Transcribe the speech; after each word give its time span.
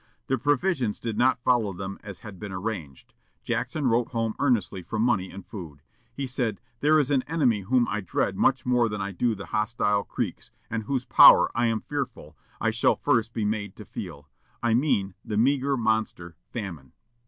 The 0.25 0.39
provisions 0.39 0.99
did 0.99 1.15
not 1.15 1.43
follow 1.43 1.73
them 1.73 1.99
as 2.01 2.21
had 2.21 2.39
been 2.39 2.51
arranged. 2.51 3.13
Jackson 3.43 3.85
wrote 3.85 4.07
home 4.07 4.33
earnestly 4.39 4.81
for 4.81 4.97
money 4.97 5.29
and 5.29 5.45
food. 5.45 5.83
He 6.11 6.25
said, 6.25 6.59
"There 6.79 6.97
is 6.97 7.11
an 7.11 7.21
enemy 7.27 7.59
whom 7.61 7.87
I 7.87 8.01
dread 8.01 8.35
much 8.35 8.65
more 8.65 8.89
than 8.89 8.99
I 8.99 9.11
do 9.11 9.35
the 9.35 9.45
hostile 9.45 10.03
Creeks, 10.03 10.49
and 10.71 10.85
whose 10.85 11.05
power, 11.05 11.51
I 11.53 11.67
am 11.67 11.81
fearful, 11.81 12.35
I 12.59 12.71
shall 12.71 12.95
first 12.95 13.31
be 13.31 13.45
made 13.45 13.75
to 13.75 13.85
feel 13.85 14.27
I 14.63 14.73
mean 14.73 15.13
the 15.23 15.37
meagre 15.37 15.77
monster, 15.77 16.35
FAMINE." 16.49 16.93